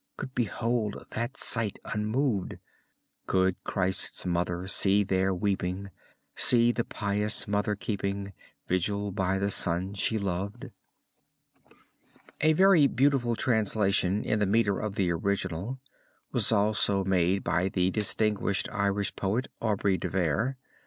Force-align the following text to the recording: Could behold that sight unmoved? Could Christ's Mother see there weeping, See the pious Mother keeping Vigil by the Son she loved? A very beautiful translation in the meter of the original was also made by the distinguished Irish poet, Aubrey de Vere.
Could 0.17 0.33
behold 0.33 1.05
that 1.11 1.37
sight 1.37 1.77
unmoved? 1.85 2.57
Could 3.27 3.63
Christ's 3.63 4.25
Mother 4.25 4.65
see 4.65 5.03
there 5.03 5.31
weeping, 5.31 5.91
See 6.35 6.71
the 6.71 6.83
pious 6.83 7.47
Mother 7.47 7.75
keeping 7.75 8.33
Vigil 8.67 9.11
by 9.11 9.37
the 9.37 9.51
Son 9.51 9.93
she 9.93 10.17
loved? 10.17 10.71
A 12.39 12.53
very 12.53 12.87
beautiful 12.87 13.35
translation 13.35 14.23
in 14.23 14.39
the 14.39 14.47
meter 14.47 14.79
of 14.79 14.95
the 14.95 15.11
original 15.11 15.79
was 16.31 16.51
also 16.51 17.03
made 17.03 17.43
by 17.43 17.69
the 17.69 17.91
distinguished 17.91 18.67
Irish 18.71 19.15
poet, 19.15 19.49
Aubrey 19.61 19.99
de 19.99 20.09
Vere. 20.09 20.57